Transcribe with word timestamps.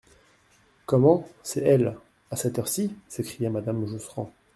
Comment, 0.87 1.29
c'est 1.43 1.59
elle! 1.59 1.95
à 2.31 2.35
cette 2.35 2.57
heure-ci! 2.57 2.91
s'écria 3.07 3.51
madame 3.51 3.85
Josserand. 3.85 4.33